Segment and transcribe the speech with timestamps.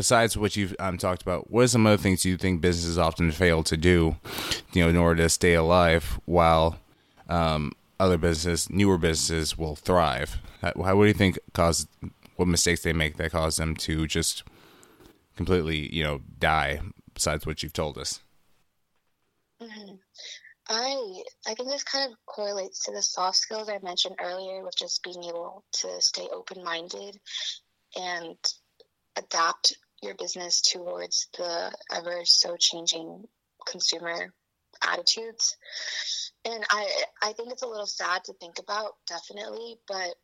[0.00, 3.30] besides what you've um, talked about, what are some other things you think businesses often
[3.30, 4.16] fail to do,
[4.72, 6.78] you know, in order to stay alive while
[7.28, 10.38] um, other businesses, newer businesses, will thrive?
[10.62, 11.86] How, how what do you think cause
[12.36, 14.42] what mistakes they make that cause them to just
[15.36, 16.80] completely, you know, die?
[17.12, 18.20] Besides what you've told us.
[19.60, 19.96] Mm-hmm.
[20.70, 24.78] I I think this kind of correlates to the soft skills I mentioned earlier, with
[24.78, 27.20] just being able to stay open minded
[27.98, 28.38] and
[29.16, 33.24] adapt your business towards the ever so changing
[33.66, 34.32] consumer
[34.82, 35.56] attitudes.
[36.44, 36.88] And I
[37.22, 40.14] I think it's a little sad to think about, definitely, but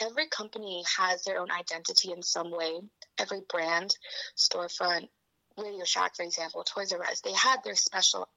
[0.00, 2.80] every company has their own identity in some way.
[3.18, 3.96] Every brand,
[4.36, 5.08] storefront,
[5.56, 8.28] Radio Shack, for example, Toys R Us, they had their special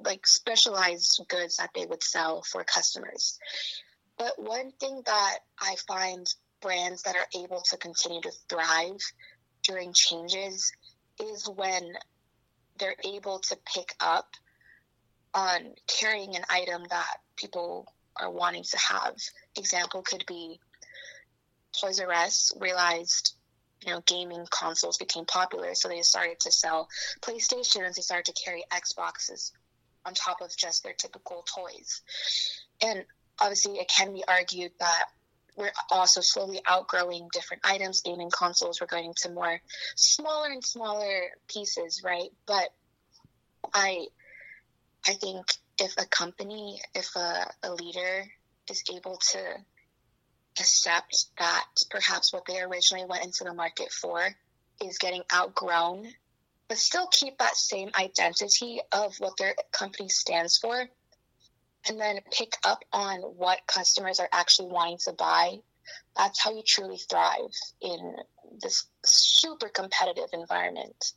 [0.00, 3.38] like specialized goods that they would sell for customers.
[4.18, 6.26] But one thing that I find
[6.62, 9.00] brands that are able to continue to thrive
[9.62, 10.72] during changes
[11.20, 11.92] is when
[12.78, 14.28] they're able to pick up
[15.34, 19.16] on carrying an item that people are wanting to have.
[19.56, 20.60] Example could be
[21.80, 23.34] Toys R Us realized
[23.84, 26.88] you know, gaming consoles became popular, so they started to sell
[27.20, 27.96] PlayStations.
[27.96, 29.50] They started to carry Xboxes
[30.04, 32.02] on top of just their typical toys.
[32.80, 33.04] And
[33.40, 35.04] obviously, it can be argued that
[35.56, 38.00] we're also slowly outgrowing different items.
[38.00, 39.60] Gaming consoles, we're going to more
[39.96, 42.30] smaller and smaller pieces, right?
[42.46, 42.70] But
[43.74, 44.06] I,
[45.06, 45.44] I think
[45.78, 48.24] if a company, if a, a leader
[48.70, 49.38] is able to
[50.58, 54.22] accept that perhaps what they originally went into the market for
[54.80, 56.06] is getting outgrown,
[56.68, 60.86] but still keep that same identity of what their company stands for,
[61.88, 65.56] and then pick up on what customers are actually wanting to buy.
[66.16, 68.16] That's how you truly thrive in
[68.60, 71.12] this super competitive environment.